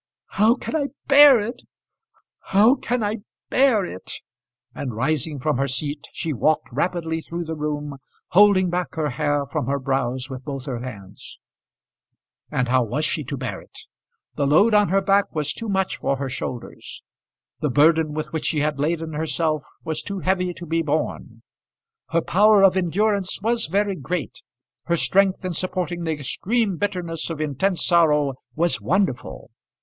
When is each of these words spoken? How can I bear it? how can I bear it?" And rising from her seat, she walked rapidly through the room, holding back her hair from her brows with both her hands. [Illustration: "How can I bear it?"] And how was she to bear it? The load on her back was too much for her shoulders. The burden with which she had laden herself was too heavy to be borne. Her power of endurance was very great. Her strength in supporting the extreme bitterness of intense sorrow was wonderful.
How 0.29 0.55
can 0.55 0.75
I 0.75 0.87
bear 1.05 1.39
it? 1.39 1.61
how 2.45 2.73
can 2.73 3.03
I 3.03 3.17
bear 3.51 3.85
it?" 3.85 4.13
And 4.73 4.95
rising 4.95 5.39
from 5.39 5.57
her 5.59 5.67
seat, 5.67 6.07
she 6.11 6.33
walked 6.33 6.71
rapidly 6.71 7.21
through 7.21 7.45
the 7.45 7.53
room, 7.53 7.99
holding 8.29 8.71
back 8.71 8.95
her 8.95 9.11
hair 9.11 9.45
from 9.45 9.67
her 9.67 9.77
brows 9.77 10.27
with 10.27 10.43
both 10.43 10.65
her 10.65 10.79
hands. 10.79 11.37
[Illustration: 12.49 12.49
"How 12.49 12.49
can 12.49 12.49
I 12.49 12.49
bear 12.49 12.57
it?"] 12.57 12.59
And 12.59 12.67
how 12.89 12.95
was 12.95 13.05
she 13.05 13.23
to 13.25 13.37
bear 13.37 13.61
it? 13.61 13.79
The 14.37 14.47
load 14.47 14.73
on 14.73 14.89
her 14.89 15.01
back 15.01 15.35
was 15.35 15.53
too 15.53 15.69
much 15.69 15.97
for 15.97 16.15
her 16.17 16.29
shoulders. 16.29 17.03
The 17.59 17.69
burden 17.69 18.13
with 18.15 18.33
which 18.33 18.45
she 18.47 18.61
had 18.61 18.79
laden 18.79 19.13
herself 19.13 19.63
was 19.83 20.01
too 20.01 20.21
heavy 20.21 20.51
to 20.51 20.65
be 20.65 20.81
borne. 20.81 21.43
Her 22.09 22.21
power 22.21 22.63
of 22.63 22.75
endurance 22.75 23.39
was 23.43 23.67
very 23.67 23.97
great. 23.97 24.41
Her 24.85 24.97
strength 24.97 25.45
in 25.45 25.53
supporting 25.53 26.05
the 26.05 26.13
extreme 26.13 26.77
bitterness 26.77 27.29
of 27.29 27.39
intense 27.39 27.85
sorrow 27.85 28.33
was 28.55 28.81
wonderful. 28.81 29.51